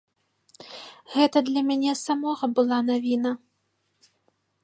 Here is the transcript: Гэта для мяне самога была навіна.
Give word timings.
Гэта 1.15 1.37
для 1.49 1.61
мяне 1.67 1.93
самога 2.05 2.45
была 2.59 2.79
навіна. 2.89 3.31